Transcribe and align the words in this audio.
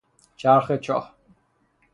چرخ 0.35 0.71
چاه 0.75 1.15